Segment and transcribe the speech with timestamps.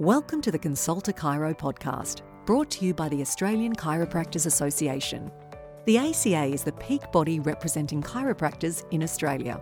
[0.00, 5.30] Welcome to the Consult a Chiro podcast, brought to you by the Australian Chiropractors Association.
[5.84, 9.60] The ACA is the peak body representing chiropractors in Australia.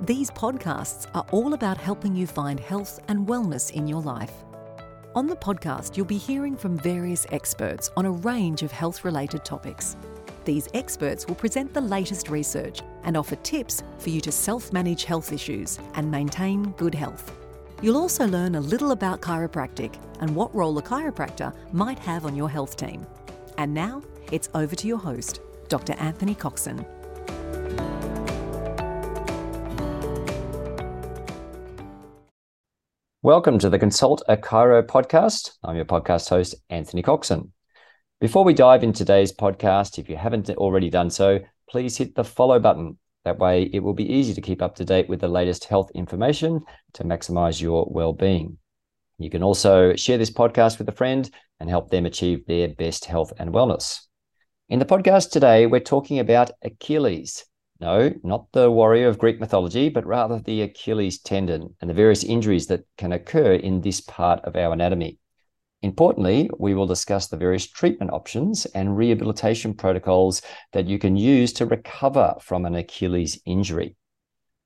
[0.00, 4.32] These podcasts are all about helping you find health and wellness in your life.
[5.14, 9.44] On the podcast, you'll be hearing from various experts on a range of health related
[9.44, 9.94] topics.
[10.46, 15.04] These experts will present the latest research and offer tips for you to self manage
[15.04, 17.45] health issues and maintain good health.
[17.82, 22.34] You'll also learn a little about chiropractic and what role a chiropractor might have on
[22.34, 23.06] your health team.
[23.58, 24.02] And now
[24.32, 25.92] it's over to your host, Dr.
[25.98, 26.86] Anthony Coxon.
[33.20, 35.58] Welcome to the Consult a Chiro podcast.
[35.62, 37.52] I'm your podcast host, Anthony Coxon.
[38.22, 42.24] Before we dive into today's podcast, if you haven't already done so, please hit the
[42.24, 45.28] follow button that way, it will be easy to keep up to date with the
[45.28, 46.60] latest health information
[46.94, 48.56] to maximize your well being.
[49.18, 53.04] You can also share this podcast with a friend and help them achieve their best
[53.04, 54.00] health and wellness.
[54.68, 57.44] In the podcast today, we're talking about Achilles.
[57.80, 62.22] No, not the warrior of Greek mythology, but rather the Achilles tendon and the various
[62.22, 65.18] injuries that can occur in this part of our anatomy.
[65.86, 71.52] Importantly, we will discuss the various treatment options and rehabilitation protocols that you can use
[71.52, 73.94] to recover from an Achilles injury.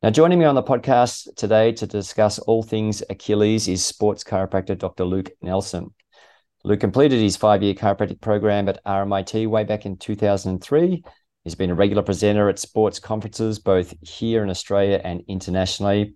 [0.02, 4.78] Now, joining me on the podcast today to discuss all things Achilles is sports chiropractor
[4.78, 5.04] Dr.
[5.04, 5.92] Luke Nelson.
[6.64, 11.04] Luke completed his five year chiropractic program at RMIT way back in 2003.
[11.44, 16.14] He's been a regular presenter at sports conferences, both here in Australia and internationally.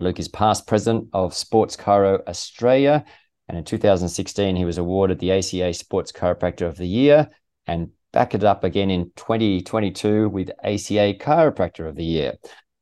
[0.00, 3.04] Luke is past president of Sports Chiro Australia
[3.50, 7.28] and in 2016, he was awarded the ACA Sports Chiropractor of the Year
[7.66, 12.34] and back it up again in 2022 with ACA Chiropractor of the Year.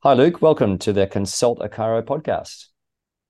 [0.02, 0.42] Hi, Luke.
[0.42, 2.66] Welcome to the Consult a Chiro podcast.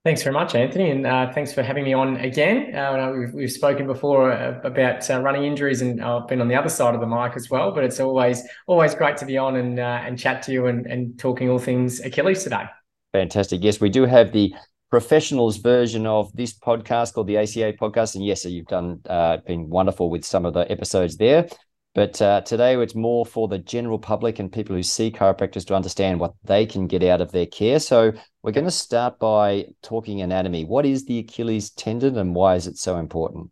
[0.05, 2.75] Thanks very much, Anthony, and uh, thanks for having me on again.
[2.75, 6.57] Uh, we've, we've spoken before uh, about uh, running injuries, and I've been on the
[6.57, 7.70] other side of the mic as well.
[7.70, 10.86] But it's always always great to be on and uh, and chat to you and,
[10.86, 12.64] and talking all things Achilles today.
[13.13, 13.63] Fantastic.
[13.63, 14.52] Yes, we do have the
[14.91, 18.15] professionals version of this podcast called the ACA podcast.
[18.15, 21.49] And yes, you've done uh, been wonderful with some of the episodes there.
[21.95, 25.75] But uh, today it's more for the general public and people who see chiropractors to
[25.75, 27.81] understand what they can get out of their care.
[27.81, 28.13] So
[28.43, 30.65] we're going to start by talking anatomy.
[30.65, 33.51] What is the Achilles tendon and why is it so important?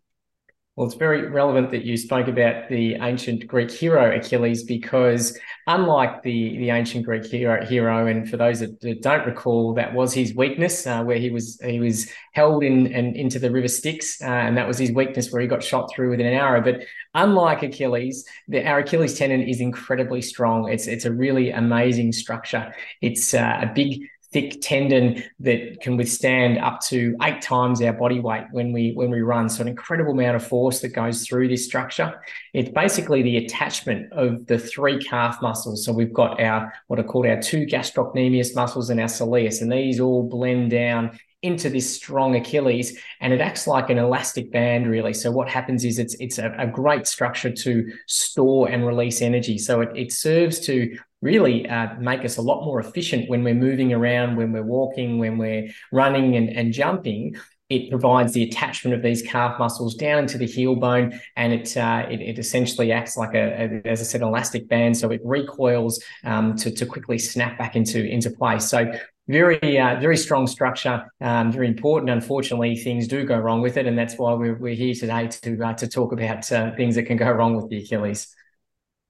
[0.77, 6.21] Well, it's very relevant that you spoke about the ancient Greek hero Achilles because, unlike
[6.21, 10.13] the, the ancient Greek hero, hero, and for those that, that don't recall, that was
[10.13, 14.21] his weakness, uh, where he was he was held in and into the river Styx,
[14.21, 16.61] uh, and that was his weakness, where he got shot through with an arrow.
[16.61, 16.83] But
[17.15, 20.69] unlike Achilles, the, our Achilles tendon is incredibly strong.
[20.69, 22.71] It's it's a really amazing structure.
[23.01, 28.19] It's uh, a big thick tendon that can withstand up to eight times our body
[28.19, 29.49] weight when we when we run.
[29.49, 32.21] So an incredible amount of force that goes through this structure.
[32.53, 35.85] It's basically the attachment of the three calf muscles.
[35.85, 39.71] So we've got our what are called our two gastrocnemius muscles and our soleus, and
[39.71, 44.89] these all blend down into this strong Achilles, and it acts like an elastic band,
[44.89, 45.13] really.
[45.13, 49.57] So what happens is it's it's a, a great structure to store and release energy.
[49.57, 53.53] So it, it serves to really uh, make us a lot more efficient when we're
[53.53, 57.35] moving around, when we're walking, when we're running and, and jumping.
[57.69, 61.75] It provides the attachment of these calf muscles down into the heel bone, and it
[61.75, 64.97] uh, it, it, essentially acts like a, a, as I said, elastic band.
[64.97, 68.69] So it recoils um, to to quickly snap back into into place.
[68.69, 68.91] So
[69.27, 72.09] very uh, very strong structure, um, very important.
[72.09, 75.65] Unfortunately, things do go wrong with it, and that's why we're, we're here today to
[75.65, 78.33] uh, to talk about uh, things that can go wrong with the Achilles.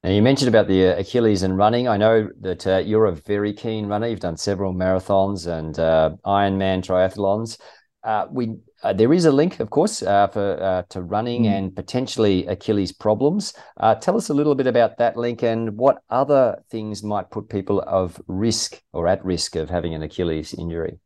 [0.03, 1.87] Now, you mentioned about the uh, Achilles and running.
[1.87, 4.07] I know that uh, you're a very keen runner.
[4.07, 7.59] You've done several marathons and uh, Ironman triathlons.
[8.07, 11.57] Uh, we uh, there is a link, of course, uh, for to running mm.
[11.57, 13.53] and potentially Achilles problems.
[13.99, 17.83] tell us a little bit about that link and what other things might put people
[17.85, 20.99] of risk or at risk of having an Achilles injury.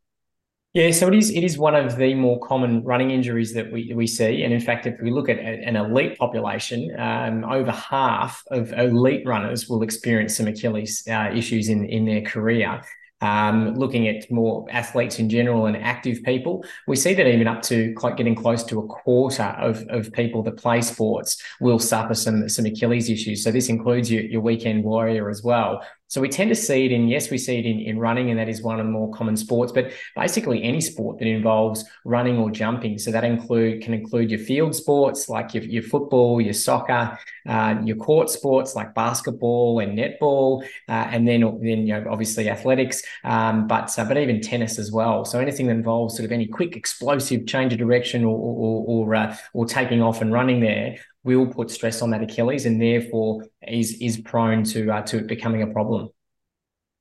[0.74, 3.92] Yeah, so it is it is one of the more common running injuries that we,
[3.94, 4.42] we see.
[4.42, 9.26] And in fact, if we look at an elite population, um, over half of elite
[9.26, 12.80] runners will experience some Achilles uh, issues in, in their career.
[13.22, 17.62] Um, looking at more athletes in general and active people, we see that even up
[17.62, 22.14] to quite getting close to a quarter of, of people that play sports will suffer
[22.14, 23.44] some, some Achilles issues.
[23.44, 25.82] So this includes your, your weekend warrior as well.
[26.12, 28.38] So we tend to see it in, yes, we see it in, in running, and
[28.38, 32.36] that is one of the more common sports, but basically any sport that involves running
[32.36, 32.98] or jumping.
[32.98, 37.18] So that include can include your field sports like your, your football, your soccer,
[37.48, 42.50] uh, your court sports like basketball and netball, uh, and then then you know obviously
[42.50, 45.24] athletics, um, but uh, but even tennis as well.
[45.24, 49.14] So anything that involves sort of any quick explosive change of direction or or or,
[49.14, 53.44] uh, or taking off and running there will put stress on that Achilles and therefore
[53.66, 56.08] is is prone to uh, to becoming a problem.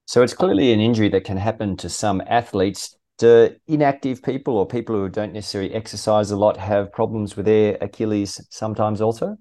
[0.05, 2.95] So it's clearly an injury that can happen to some athletes.
[3.17, 7.77] Do inactive people or people who don't necessarily exercise a lot have problems with their
[7.81, 9.37] Achilles sometimes also?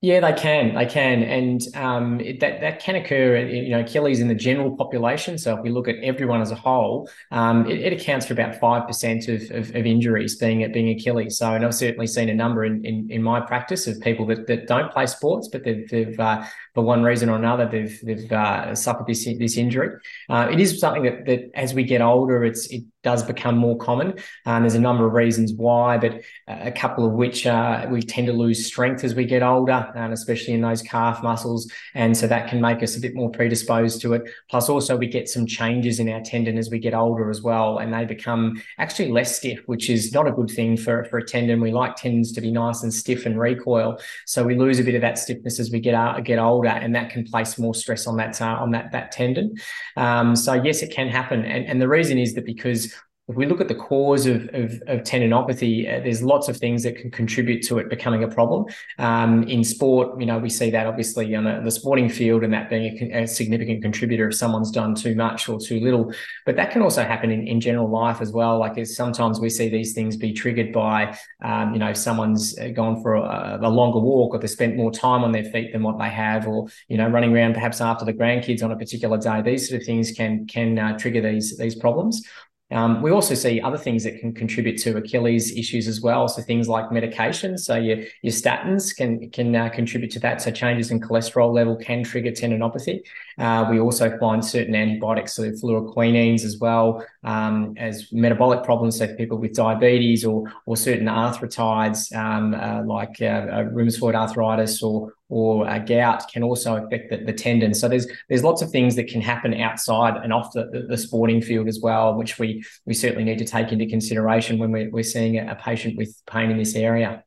[0.00, 0.76] Yeah, they can.
[0.76, 3.36] They can, and um, it, that that can occur.
[3.38, 5.36] You know, Achilles in the general population.
[5.38, 8.54] So if we look at everyone as a whole, um, it, it, accounts for about
[8.60, 11.36] five percent of, of, of, injuries being being Achilles.
[11.36, 14.46] So, and I've certainly seen a number in, in, in my practice of people that,
[14.46, 16.44] that don't play sports, but they've, they've uh,
[16.78, 19.98] for one reason or another they've they've uh, suffered this this injury.
[20.28, 23.76] Uh, it is something that that as we get older, it's it does become more
[23.76, 24.14] common.
[24.46, 28.26] Um, there's a number of reasons why, but a couple of which uh, we tend
[28.26, 32.26] to lose strength as we get older, and especially in those calf muscles, and so
[32.28, 34.22] that can make us a bit more predisposed to it.
[34.50, 37.78] Plus, also we get some changes in our tendon as we get older as well,
[37.78, 41.24] and they become actually less stiff, which is not a good thing for for a
[41.24, 41.60] tendon.
[41.60, 44.94] We like tendons to be nice and stiff and recoil, so we lose a bit
[44.94, 48.06] of that stiffness as we get out, get older, and that can place more stress
[48.06, 49.56] on that uh, on that that tendon.
[49.96, 52.92] Um, so yes, it can happen, and and the reason is that because
[53.28, 56.82] if we look at the cause of, of, of tendinopathy, uh, there's lots of things
[56.82, 58.64] that can contribute to it becoming a problem.
[58.98, 62.52] Um, in sport, you know, we see that obviously on a, the sporting field and
[62.54, 66.10] that being a, a, significant contributor if someone's done too much or too little.
[66.46, 68.58] But that can also happen in, in general life as well.
[68.58, 71.14] Like sometimes we see these things be triggered by,
[71.44, 74.90] um, you know, someone's uh, gone for a, a, longer walk or they spent more
[74.90, 78.06] time on their feet than what they have, or you know, running around perhaps after
[78.06, 79.42] the grandkids on a particular day.
[79.42, 82.26] These sort of things can can uh, trigger these these problems.
[82.70, 86.28] Um, we also see other things that can contribute to Achilles issues as well.
[86.28, 90.42] So things like medications, so your your statins can can uh, contribute to that.
[90.42, 93.00] So changes in cholesterol level can trigger tendinopathy.
[93.38, 98.98] Uh, we also find certain antibiotics, so fluoroquinolones as well um, as metabolic problems.
[98.98, 104.82] So people with diabetes or or certain arthritides um, uh, like uh, uh, rheumatoid arthritis
[104.82, 107.74] or or uh, gout can also affect the, the tendon.
[107.74, 111.42] So there's there's lots of things that can happen outside and off the, the, sporting
[111.42, 115.02] field as well, which we we certainly need to take into consideration when we're, we're
[115.02, 117.24] seeing a, a patient with pain in this area.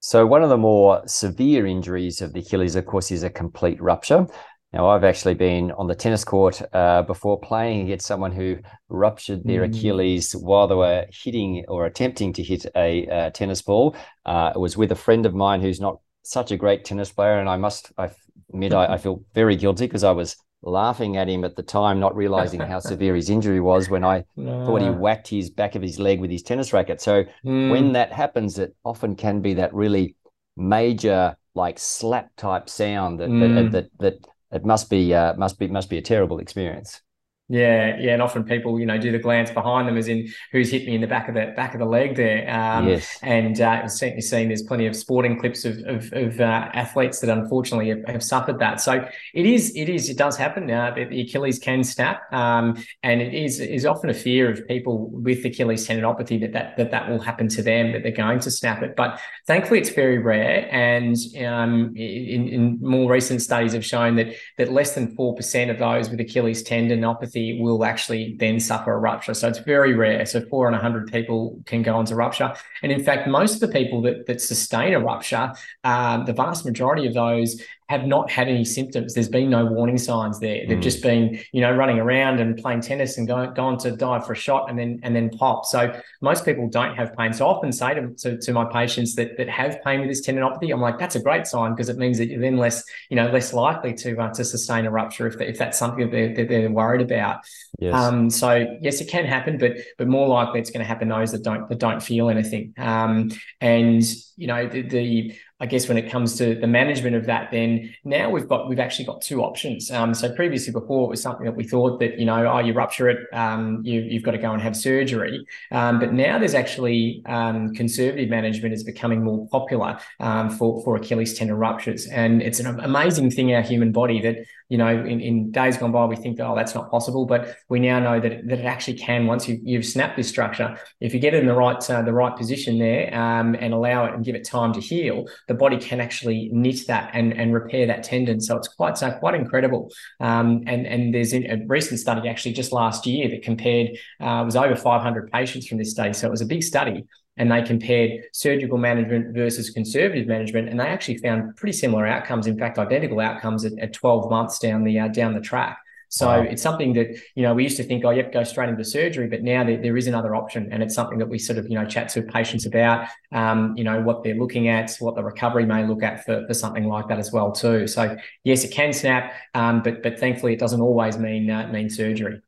[0.00, 3.80] So one of the more severe injuries of the Achilles, of course, is a complete
[3.80, 4.26] rupture.
[4.72, 8.58] Now, I've actually been on the tennis court uh, before playing against someone who
[8.88, 9.74] ruptured their mm.
[9.74, 13.96] Achilles while they were hitting or attempting to hit a uh, tennis ball.
[14.26, 16.00] Uh, it was with a friend of mine who's not
[16.30, 18.10] such a great tennis player, and I must I
[18.50, 22.00] admit I, I feel very guilty because I was laughing at him at the time,
[22.00, 24.66] not realizing how severe his injury was when I no.
[24.66, 27.00] thought he whacked his back of his leg with his tennis racket.
[27.00, 27.70] So mm.
[27.70, 30.16] when that happens, it often can be that really
[30.56, 33.54] major like slap type sound that mm.
[33.54, 37.00] that, that, that it must be uh, must be must be a terrible experience.
[37.48, 40.68] Yeah, yeah, and often people, you know, do the glance behind them as in who's
[40.68, 42.50] hit me in the back of the back of the leg there.
[42.50, 43.18] Um, yes.
[43.22, 47.20] And uh, I've certainly seen there's plenty of sporting clips of of, of uh, athletes
[47.20, 48.80] that unfortunately have, have, suffered that.
[48.80, 50.68] So it is, it is, it does happen.
[50.68, 55.08] Uh, the Achilles can snap, um, and it is is often a fear of people
[55.10, 58.50] with Achilles tendinopathy that that that that will happen to them that they're going to
[58.50, 58.96] snap it.
[58.96, 61.14] But thankfully, it's very rare, and
[61.46, 65.78] um, in, in more recent studies have shown that that less than four percent of
[65.78, 69.34] those with Achilles tendinopathy will actually then suffer a rupture.
[69.34, 70.24] So it's very rare.
[70.26, 72.54] So four in a hundred people can go into rupture.
[72.82, 75.52] And in fact, most of the people that, that sustain a rupture,
[75.84, 79.14] um, the vast majority of those have not had any symptoms.
[79.14, 80.66] There's been no warning signs there.
[80.66, 80.82] They've mm.
[80.82, 84.32] just been, you know, running around and playing tennis and going gone to dive for
[84.32, 85.64] a shot and then and then pop.
[85.64, 87.32] So most people don't have pain.
[87.32, 90.26] So I often say to, to, to my patients that that have pain with this
[90.26, 93.16] tendinopathy, I'm like, that's a great sign because it means that you're then less, you
[93.16, 96.34] know, less likely to uh, to sustain a rupture if, if that's something that they're,
[96.34, 97.38] that they're worried about.
[97.78, 97.94] Yes.
[97.94, 101.30] Um, so yes, it can happen, but but more likely it's going to happen those
[101.32, 102.74] that don't that don't feel anything.
[102.78, 104.02] Um, and
[104.36, 107.94] you know the, the I guess when it comes to the management of that, then
[108.04, 109.90] now we've got we've actually got two options.
[109.90, 112.74] Um, so previously, before it was something that we thought that you know, oh, you
[112.74, 115.46] rupture it, um, you, have got to go and have surgery.
[115.72, 120.96] Um, but now there's actually um, conservative management is becoming more popular um, for for
[120.96, 124.36] Achilles tendon ruptures, and it's an amazing thing our human body that
[124.68, 127.24] you know, in, in days gone by, we think oh, that's not possible.
[127.24, 130.28] But we now know that it, that it actually can once you, you've snapped this
[130.28, 130.78] structure.
[131.00, 134.06] If you get it in the right uh, the right position there um, and allow
[134.06, 137.54] it and give it time to heal, the body can actually knit that and, and
[137.54, 138.40] repair that tendon.
[138.40, 139.92] So it's quite uh, quite incredible.
[140.20, 144.56] Um, and and there's a recent study actually just last year that compared uh, was
[144.56, 146.12] over 500 patients from this study.
[146.12, 147.04] So it was a big study
[147.36, 152.46] and they compared surgical management versus conservative management, and they actually found pretty similar outcomes.
[152.46, 155.78] In fact, identical outcomes at, at 12 months down the uh, down the track.
[156.08, 156.42] So wow.
[156.42, 159.26] it's something that you know we used to think, oh, yep, go straight into surgery,
[159.26, 161.74] but now there, there is another option, and it's something that we sort of you
[161.74, 165.66] know chat to patients about, um, you know what they're looking at, what the recovery
[165.66, 167.86] may look at for, for something like that as well too.
[167.86, 171.90] So yes, it can snap, um, but but thankfully it doesn't always mean uh, mean
[171.90, 172.40] surgery.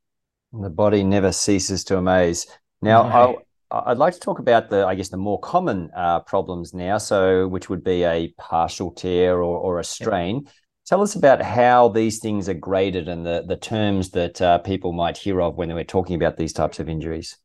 [0.53, 2.47] The body never ceases to amaze.
[2.81, 3.43] Now, no.
[3.71, 6.99] I'd like to talk about the, I guess, the more common uh, problems now.
[6.99, 10.43] So, which would be a partial tear or, or a strain.
[10.45, 10.55] Yep.
[10.87, 14.93] Tell us about how these things are graded and the the terms that uh, people
[14.93, 17.37] might hear of when we're talking about these types of injuries.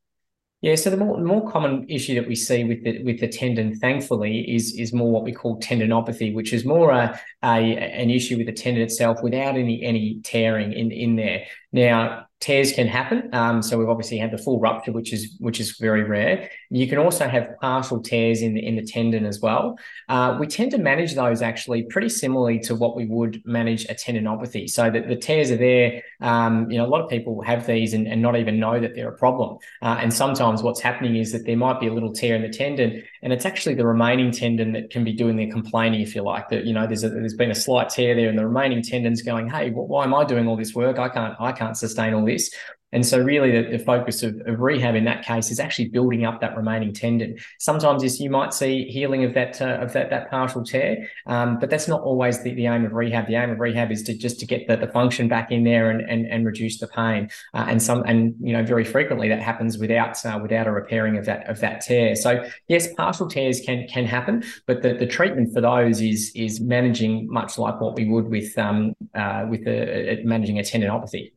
[0.62, 3.28] Yeah, so the more, the more common issue that we see with the with the
[3.28, 8.10] tendon, thankfully, is is more what we call tendinopathy, which is more a, a an
[8.10, 11.44] issue with the tendon itself without any any tearing in in there.
[11.74, 13.30] Now, tears can happen.
[13.34, 16.50] Um, so we've obviously had the full rupture, which is which is very rare.
[16.70, 19.80] You can also have partial tears in the in the tendon as well.
[20.10, 23.94] Uh, we tend to manage those actually pretty similarly to what we would manage a
[23.94, 24.70] tendinopathy.
[24.70, 26.04] So that the tears are there.
[26.20, 28.94] Um, you know, a lot of people have these and, and not even know that
[28.94, 29.58] they're a problem.
[29.82, 32.50] Uh, and sometimes what's happening is that there might be a little tear in the
[32.50, 36.24] tendon, and it's actually the remaining tendon that can be doing the complaining, if you
[36.24, 36.50] like.
[36.50, 39.22] That you know, there's a, there's been a slight tear there, and the remaining tendon's
[39.22, 41.00] going, "Hey, why am I doing all this work?
[41.00, 42.50] I can't I can't sustain all this." This.
[42.94, 46.26] And so, really, the, the focus of, of, rehab in that case is actually building
[46.26, 47.38] up that remaining tendon.
[47.58, 51.72] Sometimes, you might see healing of that uh, of that that partial tear, um, but
[51.72, 53.26] that's not always the, the aim of rehab.
[53.26, 55.90] The aim of rehab is to just to get the, the function back in there
[55.90, 57.30] and and, and reduce the pain.
[57.56, 61.18] Uh, and some and you know very frequently that happens without uh, without a repairing
[61.18, 62.16] of that of that tear.
[62.16, 66.62] So yes, partial tears can can happen, but the, the treatment for those is is
[66.62, 71.32] managing much like what we would with um uh, with a, a, managing a tendinopathy.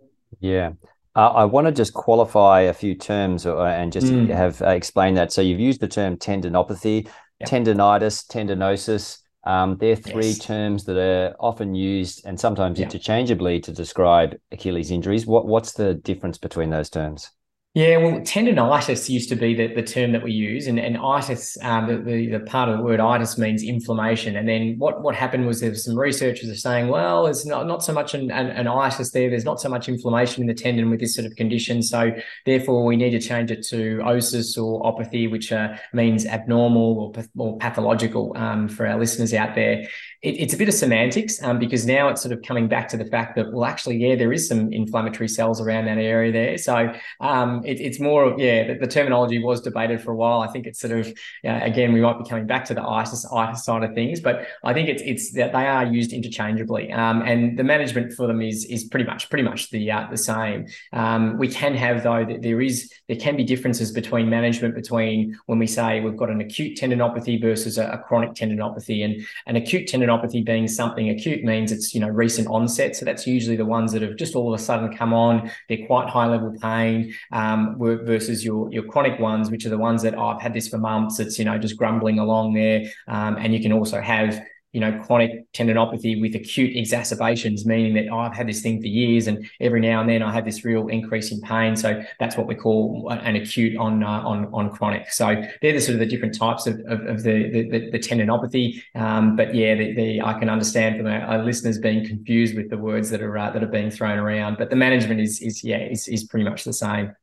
[0.46, 0.72] Yeah.
[1.14, 4.28] Uh, I want to just qualify a few terms or, uh, and just mm.
[4.28, 5.32] have uh, explained that.
[5.32, 7.08] So you've used the term tendinopathy,
[7.40, 7.48] yep.
[7.48, 9.18] tendonitis, tendinosis.
[9.44, 10.38] Um, they're three yes.
[10.40, 12.86] terms that are often used and sometimes yep.
[12.86, 15.24] interchangeably to describe Achilles injuries.
[15.24, 17.30] What what's the difference between those terms?
[17.76, 21.58] Yeah, well, tendonitis used to be the, the term that we use, and, and itis,
[21.60, 24.34] um, the, the, the, part of the word itis means inflammation.
[24.34, 27.84] And then what, what happened was there some researchers are saying, well, it's not, not
[27.84, 30.88] so much an, an, an, itis there, there's not so much inflammation in the tendon
[30.88, 31.82] with this sort of condition.
[31.82, 32.12] So
[32.46, 37.24] therefore, we need to change it to osis or opathy, which uh, means abnormal or,
[37.36, 39.86] or pathological um, for our listeners out there
[40.26, 42.96] it, it's a bit of semantics um, because now it's sort of coming back to
[42.96, 46.58] the fact that well actually yeah there is some inflammatory cells around that area there.
[46.58, 50.40] So um, it, it's more yeah the, the, terminology was debated for a while.
[50.40, 51.06] I think it's sort of
[51.44, 54.48] uh, again we might be coming back to the ISIS itis side of things but
[54.64, 58.42] I think it's it's that they are used interchangeably um, and the management for them
[58.42, 60.66] is is pretty much pretty much the uh, the same.
[60.92, 65.38] Um, we can have though that there is there can be differences between management between
[65.46, 69.54] when we say we've got an acute tendinopathy versus a, a chronic tendinopathy and an
[69.54, 72.96] acute tendinopathy being something acute means it's you know recent onset.
[72.96, 75.50] So that's usually the ones that have just all of a sudden come on.
[75.68, 80.02] They're quite high level pain um, versus your your chronic ones, which are the ones
[80.02, 81.20] that oh, I've had this for months.
[81.20, 84.40] It's you know just grumbling along there, um, and you can also have
[84.76, 88.88] you know, chronic tendinopathy with acute exacerbations, meaning that oh, I've had this thing for
[88.88, 91.74] years, and every now and then I have this real increase in pain.
[91.76, 95.10] So that's what we call an acute on uh, on on chronic.
[95.10, 98.82] So they're the sort of the different types of, of, of the, the, the tendinopathy.
[98.94, 102.68] Um, but yeah, the, the, I can understand from our, our, listeners being confused with
[102.68, 104.58] the words that are uh, that are being thrown around.
[104.58, 107.14] But the management is is yeah is is pretty much the same.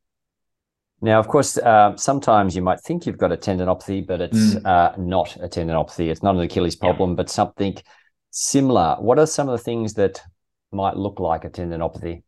[1.04, 4.66] Now, of course, uh, sometimes you might think you've got a tendinopathy, but it's mm.
[4.66, 6.10] uh, not a tendinopathy.
[6.10, 7.16] It's not an Achilles problem, yeah.
[7.18, 7.76] but something
[8.32, 8.96] similar.
[9.00, 10.22] What are some of the things that
[10.72, 12.24] might look like a tendinopathy?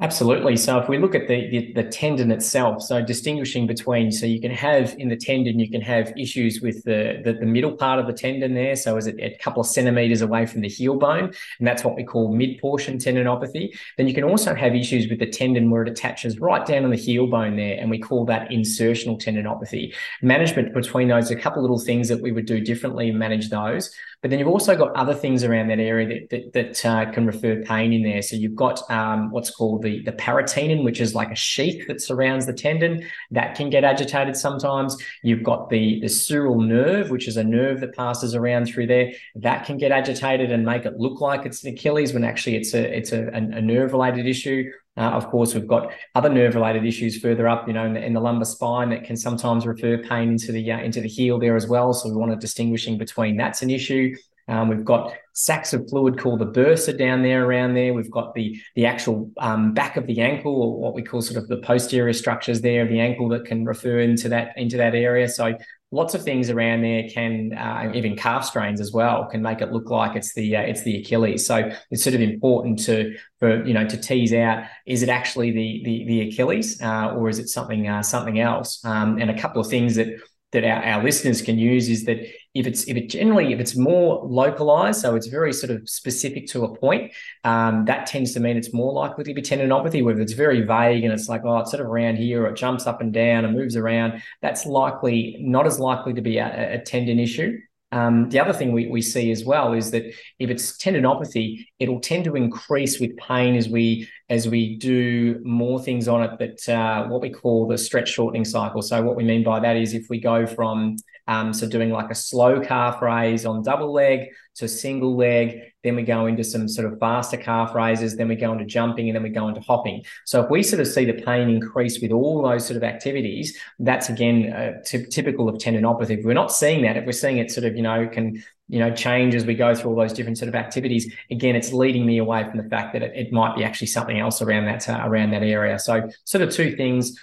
[0.00, 0.56] Absolutely.
[0.56, 4.40] So if we look at the, the, the tendon itself, so distinguishing between, so you
[4.40, 8.00] can have in the tendon, you can have issues with the, the, the middle part
[8.00, 8.74] of the tendon there.
[8.74, 11.32] So is it a couple of centimeters away from the heel bone?
[11.60, 13.68] And that's what we call mid portion tendinopathy.
[13.96, 16.90] Then you can also have issues with the tendon where it attaches right down on
[16.90, 17.78] the heel bone there.
[17.78, 19.94] And we call that insertional tendinopathy.
[20.22, 23.94] Management between those, a couple of little things that we would do differently manage those.
[24.22, 27.26] But then you've also got other things around that area that, that, that uh, can
[27.26, 28.22] refer pain in there.
[28.22, 32.00] So you've got um, what's called the, the paratenon, which is like a sheath that
[32.00, 33.06] surrounds the tendon.
[33.30, 34.96] That can get agitated sometimes.
[35.22, 39.12] You've got the, the sural nerve, which is a nerve that passes around through there.
[39.36, 42.74] That can get agitated and make it look like it's an Achilles when actually it's
[42.74, 44.72] a it's a, a, a nerve related issue.
[44.96, 48.12] Uh, of course, we've got other nerve-related issues further up, you know, in the, in
[48.12, 51.56] the, lumbar spine that can sometimes refer pain into the uh, into the heel there
[51.56, 51.92] as well.
[51.92, 54.14] So we want to distinguishing between that's an issue.
[54.46, 57.94] Um, we've got sacks of fluid called the bursa down there around there.
[57.94, 61.42] We've got the the actual um, back of the ankle, or what we call sort
[61.42, 64.94] of the posterior structures there of the ankle that can refer into that into that
[64.94, 65.28] area.
[65.28, 65.54] So
[65.94, 69.72] lots of things around there can uh, even calf strains as well can make it
[69.72, 71.46] look like it's the uh, it's the Achilles.
[71.46, 75.52] So it's sort of important to for you know to tease out is it actually
[75.52, 78.84] the the, the Achilles uh, or is it something uh, something else?
[78.84, 80.08] Um, and a couple of things that
[80.52, 82.18] that our, our listeners can use is that
[82.54, 86.46] if it's if it generally if it's more localized, so it's very sort of specific
[86.48, 90.04] to a point, um, that tends to mean it's more likely to be tendinopathy.
[90.04, 92.56] Whether it's very vague and it's like oh it's sort of around here or it
[92.56, 96.74] jumps up and down and moves around, that's likely not as likely to be a,
[96.74, 97.58] a tendon issue.
[97.94, 100.04] Um, the other thing we, we see as well is that
[100.40, 105.80] if it's tendinopathy, it'll tend to increase with pain as we as we do more
[105.82, 106.38] things on it.
[106.38, 108.82] That uh, what we call the stretch shortening cycle.
[108.82, 112.10] So what we mean by that is if we go from um, so doing like
[112.10, 115.72] a slow calf raise on double leg to single leg.
[115.82, 118.16] Then we go into some sort of faster calf raises.
[118.16, 120.02] Then we go into jumping and then we go into hopping.
[120.26, 123.56] So if we sort of see the pain increase with all those sort of activities,
[123.78, 126.18] that's again uh, t- typical of tendinopathy.
[126.18, 128.78] If we're not seeing that, if we're seeing it sort of, you know, can you
[128.78, 132.06] know change as we go through all those different sort of activities again it's leading
[132.06, 134.88] me away from the fact that it, it might be actually something else around that
[134.88, 137.14] uh, around that area so sort of two things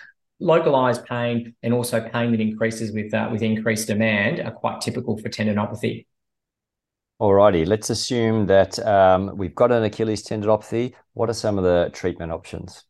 [0.42, 5.18] localized pain and also pain that increases with uh, with increased demand are quite typical
[5.18, 6.06] for tendinopathy.
[7.22, 10.94] Alrighty, let's assume that um, we've got an Achilles tendinopathy.
[11.14, 12.84] What are some of the treatment options?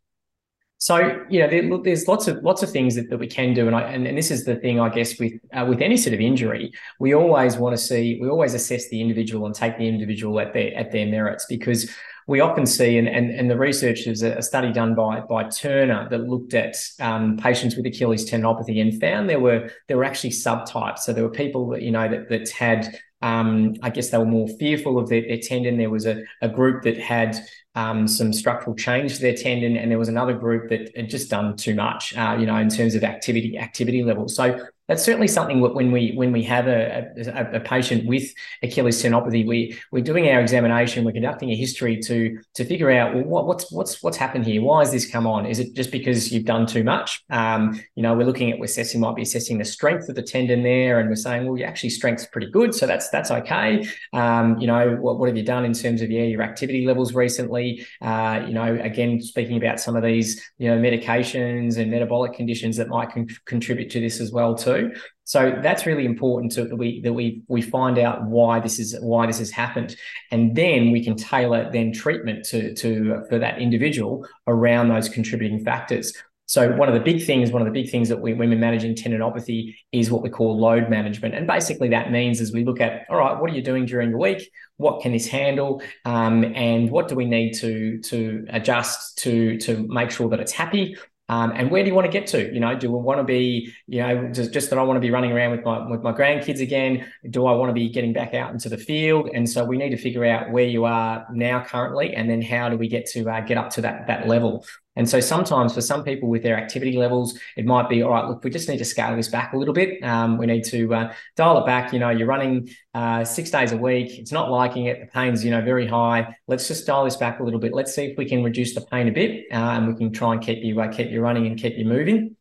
[0.82, 3.68] So you know, there, there's lots of lots of things that, that we can do,
[3.68, 6.16] and I and, and this is the thing I guess with uh, with any sort
[6.16, 9.88] of injury, we always want to see, we always assess the individual and take the
[9.88, 11.88] individual at their at their merits because
[12.28, 16.08] we often see, and, and, and the research is a study done by, by Turner
[16.10, 20.32] that looked at um, patients with Achilles tendinopathy and found there were there were actually
[20.32, 21.00] subtypes.
[21.00, 24.26] So there were people that you know that that had um, I guess they were
[24.26, 25.78] more fearful of their, their tendon.
[25.78, 27.38] There was a, a group that had
[27.76, 31.30] um, some structural change to their tendon, and there was another group that had just
[31.30, 34.36] done too much, uh, you know, in terms of activity activity levels.
[34.36, 38.30] So that's certainly something when we when we have a, a, a, patient with
[38.62, 43.16] Achilles tendinopathy, we we're doing our examination, we're conducting a history to to figure out
[43.16, 44.62] well, what, what's what's what's happened here.
[44.62, 45.46] Why has this come on?
[45.46, 47.24] Is it just because you've done too much?
[47.30, 50.24] Um, you know, we're looking at we're assessing might be assessing the strength of the
[50.24, 53.88] tendon there, and we're saying, well, actually strength's pretty good, so that's that's okay.
[54.12, 57.14] Um, you know, what what have you done in terms of yeah your activity levels
[57.14, 57.86] recently?
[58.02, 62.76] Uh, you know, again speaking about some of these you know medications and metabolic conditions
[62.76, 64.81] that might con- contribute to this as well too.
[65.24, 68.98] So that's really important to that we that we we find out why this is
[69.00, 69.96] why this has happened,
[70.32, 75.64] and then we can tailor then treatment to to for that individual around those contributing
[75.64, 76.14] factors.
[76.48, 78.60] So one of the big things, one of the big things that we when we're
[78.60, 82.82] managing tendinopathy is what we call load management, and basically that means is we look
[82.82, 84.52] at all right, what are you doing during the week?
[84.76, 89.88] What can this handle, um, and what do we need to to adjust to to
[89.88, 90.98] make sure that it's happy
[91.32, 92.54] um, and where do you want to get to?
[92.54, 95.02] You know, do we want to be, you know, just, just that I want to
[95.02, 97.10] be running around with my with my grandkids again?
[97.30, 99.30] Do I want to be getting back out into the field?
[99.34, 102.68] And so we need to figure out where you are now currently, and then how
[102.68, 104.66] do we get to uh, get up to that that level?
[104.96, 108.28] And so sometimes for some people with their activity levels, it might be, all right,
[108.28, 110.04] look, we just need to scale this back a little bit.
[110.04, 111.94] Um, we need to uh, dial it back.
[111.94, 114.20] You know, you're running uh, six days a week.
[114.20, 115.00] It's not liking it.
[115.00, 116.36] The pain's, you know, very high.
[116.48, 117.74] Let's just dial this back a little bit.
[117.74, 120.34] Let's see if we can reduce the pain a bit uh, and we can try
[120.34, 122.36] and keep you, uh, keep you running and keep you moving.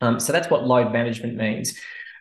[0.00, 1.78] Um, so that's what load management means.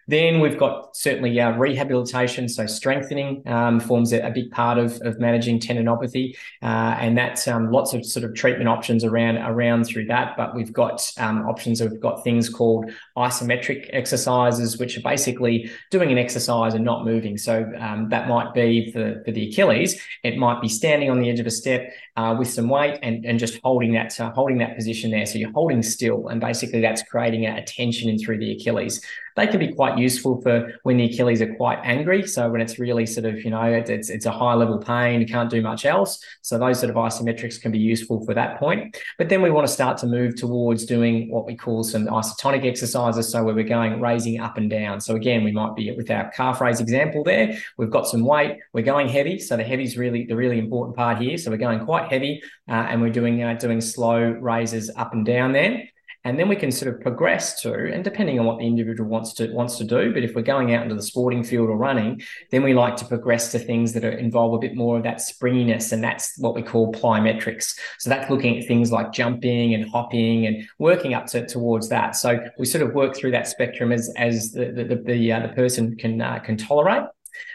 [0.10, 5.00] Then we've got certainly uh, rehabilitation, so strengthening um, forms a, a, big part of,
[5.04, 9.84] of managing tendinopathy, uh, and that's um, lots of sort of treatment options around around
[9.84, 10.36] through that.
[10.36, 11.80] But we've got um, options.
[11.80, 17.38] We've got things called isometric exercises, which are basically doing an exercise and not moving.
[17.38, 20.02] So um, that might be for, for the Achilles.
[20.24, 23.24] It might be standing on the edge of a step uh, with some weight and,
[23.26, 25.28] and just holding that uh, holding that position there.
[25.28, 29.06] So you're holding still, and basically that's creating a, a tension in through the Achilles.
[29.36, 32.28] They can be quite useful for when the Achilles are quite angry.
[32.28, 35.28] So when it's really sort of, you know, it's, it's a high level pain, you
[35.28, 36.24] can't do much else.
[36.42, 38.98] So those sort of isometrics can be useful for that point.
[39.18, 42.65] But then we want to start to move towards doing what we call some isotonic
[42.65, 43.32] exercises.
[43.32, 45.02] So where we're going raising up and down.
[45.02, 47.58] So again, we might be with our calf raise example there.
[47.78, 48.58] We've got some weight.
[48.74, 49.39] We're going heavy.
[49.39, 51.38] So the heavy is really the really important part here.
[51.38, 55.26] So we're going quite heavy uh, and we're doing uh, doing slow raises up and
[55.26, 55.84] down there
[56.30, 59.34] and then we can sort of progress to and depending on what the individual wants
[59.34, 62.22] to wants to do but if we're going out into the sporting field or running
[62.52, 65.22] then we like to progress to things that are, involve a bit more of that
[65.22, 67.76] springiness and that's what we call plyometrics.
[68.00, 72.15] So that's looking at things like jumping and hopping and working up to, towards that.
[72.15, 75.54] So we sort of work through that spectrum as as the the, the, uh, the
[75.54, 77.04] person can uh, can tolerate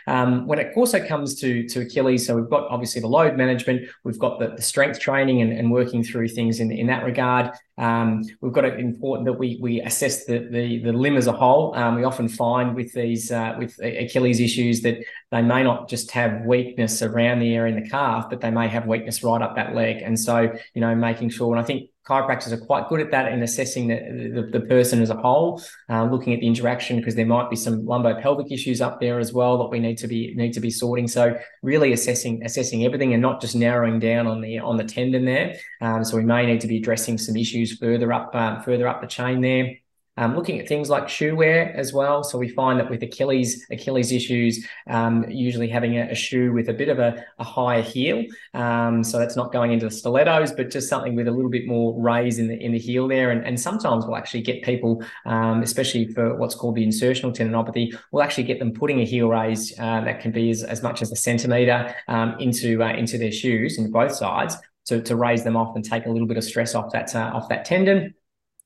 [0.07, 3.89] um, when it also comes to, to Achilles, so we've got obviously the load management,
[4.05, 7.51] we've got the, the strength training and, and working through things in, in that regard.
[7.77, 11.33] Um, we've got it important that we we assess the the, the limb as a
[11.33, 11.75] whole.
[11.75, 14.99] Um, we often find with these uh, with Achilles issues that
[15.31, 18.69] they may not just have weakness around the area in the calf, but they may
[18.69, 20.03] have weakness right up that leg.
[20.03, 23.33] And so you know, making sure, and I think chiropractors are quite good at that
[23.33, 23.97] in assessing the,
[24.35, 27.57] the, the person as a whole, uh, looking at the interaction because there might be
[27.57, 30.71] some lumbo-pelvic issues up there as well that we need to be need to be
[30.71, 31.09] sorting.
[31.09, 35.25] So really assessing assessing everything and not just narrowing down on the on the tendon
[35.25, 35.57] there.
[35.81, 39.01] Um, so we may need to be addressing some issues further up uh, further up
[39.01, 39.77] the chain there.
[40.17, 42.23] Um, looking at things like shoe wear as well.
[42.23, 46.69] So we find that with Achilles Achilles issues, um, usually having a, a, shoe with
[46.69, 48.25] a bit of a, a higher heel.
[48.55, 51.67] Um, so that's not going into the stilettos, but just something with a little bit
[51.67, 53.31] more raise in the in the heel there.
[53.31, 57.99] And, and sometimes we'll actually get people, um, especially for what's called the insertional tendinopathy,
[58.13, 61.03] we'll actually get them putting a heel raise uh, that can be as, as much
[61.03, 65.45] as a centimeter um, into uh, into their shoes in both sides to, to raise
[65.45, 68.15] them off and take a little bit of stress off that uh, off that tendon.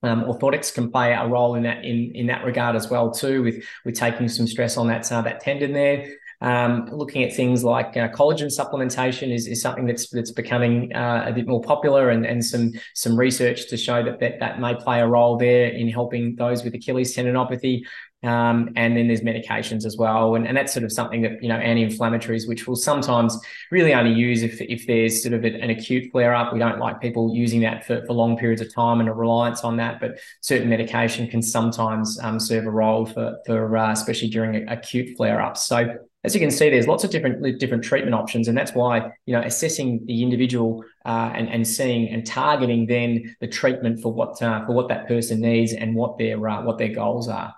[0.02, 3.42] Um, orthotics can play a role in that in in that regard as well too,
[3.42, 6.06] with with taking some stress on that uh, that tendon there.
[6.40, 11.24] Um, looking at things like uh, collagen supplementation is, is something that's that's becoming uh,
[11.26, 14.74] a bit more popular, and, and some some research to show that, that that may
[14.76, 17.82] play a role there in helping those with Achilles tendinopathy.
[18.24, 20.34] Um, and then there's medications as well.
[20.34, 23.38] And, and that's sort of something that, you know, anti-inflammatories, which we'll sometimes
[23.70, 26.52] really only use if, if there's sort of an acute flare up.
[26.52, 29.62] We don't like people using that for, for long periods of time and a reliance
[29.62, 34.30] on that, but certain medication can sometimes um, serve a role for, for uh, especially
[34.30, 35.66] during acute flare ups.
[35.66, 39.12] So as you can see, there's lots of different different treatment options, and that's why
[39.26, 44.12] you know assessing the individual uh, and and seeing and targeting then the treatment for
[44.12, 47.54] what uh, for what that person needs and what their uh, what their goals are.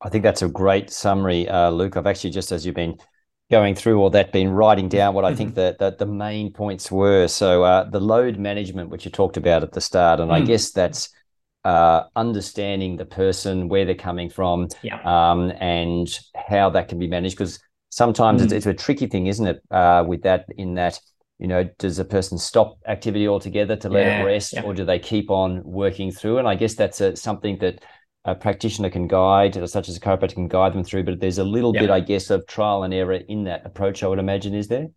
[0.00, 1.96] I think that's a great summary, uh, Luke.
[1.96, 2.98] I've actually just as you've been
[3.50, 6.88] going through all that, been writing down what I think that the, the, main points
[6.88, 7.26] were.
[7.26, 10.34] So uh, the load management, which you talked about at the start, and mm.
[10.34, 11.10] I guess that's
[11.64, 15.00] uh, understanding the person, where they're coming from, yeah.
[15.04, 17.36] um, and how that can be managed.
[17.36, 18.44] Because sometimes mm.
[18.44, 19.62] it's, it's, a tricky thing, isn't it?
[19.70, 20.98] Uh, with that, in that
[21.40, 24.20] you know, does a person stop activity altogether to let yeah.
[24.20, 24.62] it rest, yeah.
[24.62, 26.36] or do they keep on working through?
[26.36, 27.82] And I guess that's a, something that
[28.26, 31.04] a practitioner can guide, such as a chiropractor can guide them through.
[31.04, 34.02] But there's a little bit, I guess, of trial and error in that approach.
[34.02, 34.88] I would imagine, is there?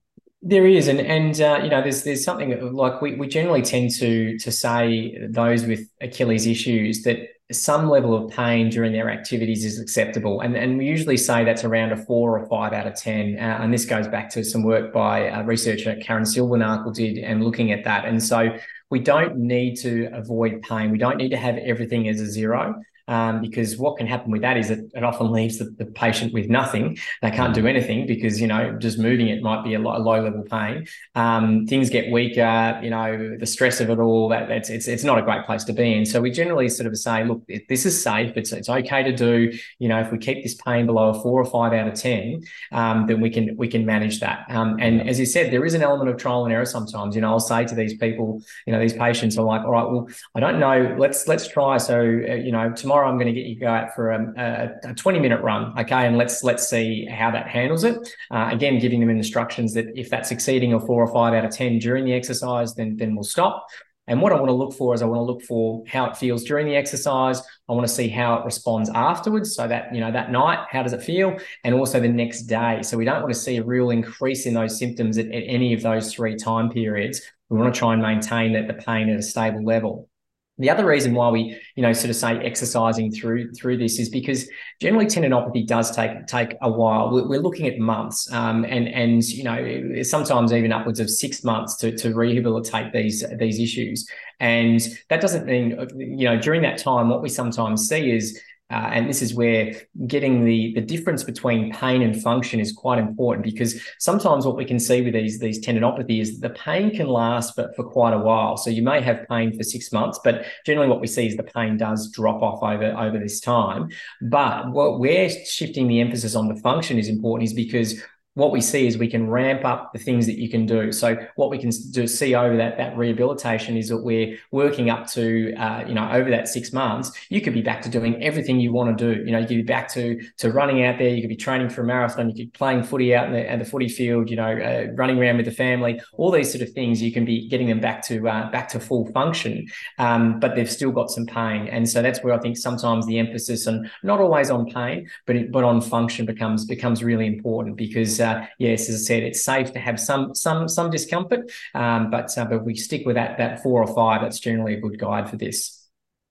[0.45, 3.91] There is, and and uh, you know, there's there's something like we we generally tend
[3.91, 9.63] to to say those with Achilles issues that some level of pain during their activities
[9.63, 12.95] is acceptable, and and we usually say that's around a four or five out of
[12.95, 13.37] ten.
[13.39, 17.71] Uh, and this goes back to some work by researcher Karin Silbernagel did, and looking
[17.71, 18.03] at that.
[18.03, 18.49] And so
[18.89, 20.91] we don't need to avoid pain.
[20.91, 24.41] We don't need to have everything as a zero um, because what can happen with
[24.41, 26.97] that is it, it often leaves the, the, patient with nothing.
[27.21, 30.21] They can't do anything because you know just moving it might be a, low, low
[30.21, 30.87] level pain.
[31.13, 32.79] Um, things get weaker.
[32.81, 34.29] You know the stress of it all.
[34.29, 36.05] That it's it's it's not a great place to be in.
[36.05, 38.31] So we generally sort of say, look, this is safe.
[38.35, 39.51] It's it's okay to do.
[39.79, 42.43] You know, if we keep this pain below a four or five out of ten,
[42.71, 44.45] um, then we can we can manage that.
[44.49, 47.15] Um, and as you said, there is an element of trial and error sometimes.
[47.15, 49.89] You know, I'll say to these people, you know, these patients are like, all right,
[49.89, 50.95] well, I don't know.
[50.97, 51.77] Let's let's try.
[51.77, 54.79] So uh, you know, tomorrow tomorrow I'm going to get you go out for a,
[54.83, 55.77] a, 20 minute run.
[55.79, 56.05] Okay.
[56.05, 57.97] And let's, let's see how that handles it.
[58.29, 61.51] Uh, again, giving them instructions that if that's exceeding a four or five out of
[61.51, 63.65] 10 during the exercise, then, then we'll stop.
[64.05, 66.17] And what I want to look for is I want to look for how it
[66.17, 67.41] feels during the exercise.
[67.69, 69.55] I want to see how it responds afterwards.
[69.55, 71.37] So that, you know, that night, how does it feel?
[71.63, 72.81] And also the next day.
[72.83, 75.73] So we don't want to see a real increase in those symptoms at, at any
[75.73, 77.21] of those three time periods.
[77.49, 80.09] We want to try and maintain that the pain at a stable level.
[80.59, 84.09] The other reason why we, you know, sort of say exercising through through this is
[84.09, 84.47] because
[84.79, 87.11] generally tendinopathy does take take a while.
[87.11, 91.75] We're, looking at months, um, and and you know sometimes even upwards of six months
[91.77, 94.07] to to rehabilitate these these issues.
[94.39, 98.39] And that doesn't mean, you know, during that time, what we sometimes see is
[98.69, 99.75] Uh, and this is where
[100.07, 104.65] getting the the difference between pain and function is quite important because sometimes what we
[104.65, 108.17] can see with these these tendinopathy is the pain can last but for quite a
[108.17, 108.57] while.
[108.57, 111.43] So you may have pain for six months, but generally what we see is the
[111.43, 113.89] pain does drop off over over this time.
[114.21, 118.01] But what we're shifting the emphasis on the function is important is because
[118.35, 120.91] what we see is we can ramp up the things that you can do.
[120.91, 125.07] So what we can do see over that that rehabilitation is that we're working up
[125.11, 128.59] to uh, you know over that six months, you could be back to doing everything
[128.59, 129.23] you want to do.
[129.23, 131.09] You know, you could be back to to running out there.
[131.09, 132.29] You could be training for a marathon.
[132.29, 134.29] You could be playing footy out in the, at the footy field.
[134.29, 136.01] You know, uh, running around with the family.
[136.13, 138.79] All these sort of things you can be getting them back to uh, back to
[138.79, 139.67] full function.
[139.99, 143.19] Um, but they've still got some pain, and so that's where I think sometimes the
[143.19, 147.77] emphasis and not always on pain, but it, but on function becomes becomes really important
[147.77, 152.09] because uh, yes, as I said, it's safe to have some some some discomfort, um,
[152.09, 154.21] but uh, but we stick with that that four or five.
[154.21, 155.79] That's generally a good guide for this.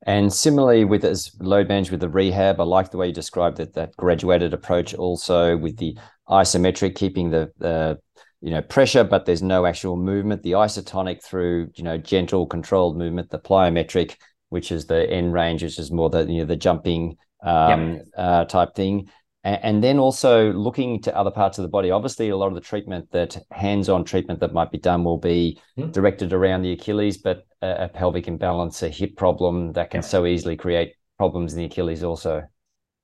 [0.04, 3.58] And similarly with as load management with the rehab, I like the way you described
[3.58, 5.96] that that graduated approach also with the
[6.28, 7.98] isometric, keeping the the
[8.40, 10.42] you know pressure, but there's no actual movement.
[10.42, 13.30] The isotonic through you know gentle controlled movement.
[13.30, 14.16] The plyometric,
[14.48, 18.06] which is the end range, which is more the you know the jumping um, yep.
[18.16, 19.08] uh, type thing
[19.44, 21.90] and then also looking to other parts of the body.
[21.90, 25.60] Obviously, a lot of the treatment that hands-on treatment that might be done will be
[25.76, 25.90] mm-hmm.
[25.90, 30.06] directed around the Achilles, but a, a, pelvic imbalance, a hip problem that can yeah.
[30.06, 32.42] so easily create problems in the Achilles also.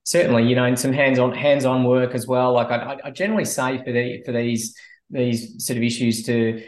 [0.04, 2.52] Certainly, you know, and some hands-on hands-on work as well.
[2.52, 4.74] Like I, I generally say for the for these
[5.10, 6.62] these sort of issues to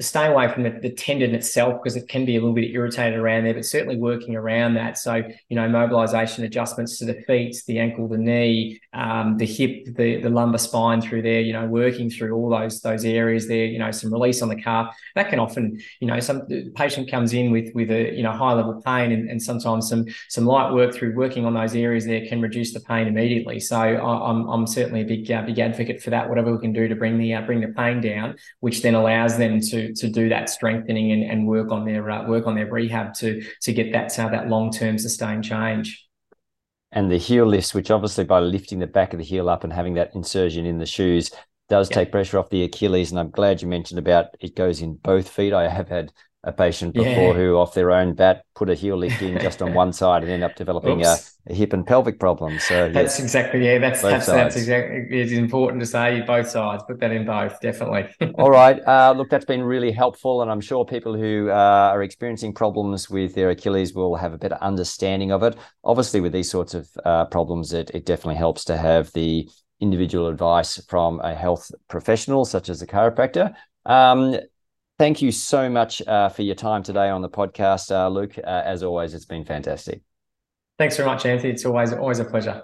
[0.00, 3.18] stay away from the, the tendon itself because it can be a little bit irritated
[3.18, 4.96] around there, but certainly working around that.
[4.96, 9.94] So, you know, mobilization adjustments to the feet, the ankle, the knee, um, the hip,
[9.94, 13.66] the, the lumbar spine through there, you know, working through all those those areas there,
[13.66, 14.96] you know, some release on the calf.
[15.14, 18.54] That can often, you know, some patient comes in with with a, you know, high
[18.54, 22.26] level pain and, and sometimes some some light work through working on those areas there
[22.26, 23.60] can reduce the pain immediately.
[23.60, 26.72] So I, am I'm certainly a big uh, big advocate for that, whatever we can
[26.72, 30.08] do to bring the uh, bring the pain down, which then allows them to to
[30.08, 33.72] do that strengthening and, and work on their uh, work on their rehab to to
[33.72, 36.06] get that uh, that long term sustained change.
[36.92, 39.72] And the heel lifts, which obviously by lifting the back of the heel up and
[39.72, 41.30] having that insertion in the shoes
[41.70, 41.94] does yep.
[41.94, 43.10] take pressure off the Achilles.
[43.10, 45.54] And I'm glad you mentioned about it goes in both feet.
[45.54, 46.12] I have had
[46.44, 47.32] a patient before yeah.
[47.34, 50.32] who, off their own bat, put a heel lift in just on one side and
[50.32, 52.58] end up developing a, a, hip and pelvic problem.
[52.58, 53.78] So that's exactly yeah.
[53.78, 55.20] That's that's, that's exactly.
[55.20, 56.82] It's important to say both sides.
[56.86, 58.08] Put that in both, definitely.
[58.38, 58.80] All right.
[58.84, 63.08] Uh, look, that's been really helpful, and I'm sure people who uh, are experiencing problems
[63.08, 65.56] with their Achilles will have a better understanding of it.
[65.84, 69.48] Obviously, with these sorts of uh, problems, it it definitely helps to have the
[69.80, 73.54] individual advice from a health professional, such as a chiropractor.
[73.84, 74.36] Um,
[75.02, 78.38] thank you so much uh, for your time today on the podcast, uh, Luke.
[78.38, 80.00] Uh, as always, it's been fantastic.
[80.78, 81.52] Thanks very much, Anthony.
[81.52, 82.62] It's always always a pleasure.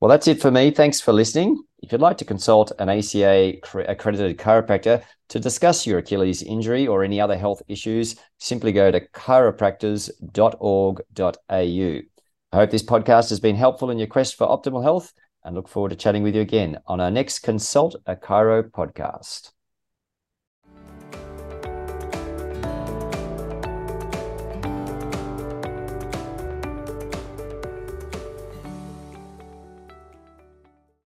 [0.00, 0.72] Well, that's it for me.
[0.72, 1.62] Thanks for listening.
[1.80, 7.04] If you'd like to consult an ACA accredited chiropractor to discuss your Achilles injury or
[7.04, 12.00] any other health issues, simply go to chiropractors.org.au.
[12.54, 15.12] I hope this podcast has been helpful in your quest for optimal health
[15.44, 19.52] and look forward to chatting with you again on our next Consult a Chiro podcast.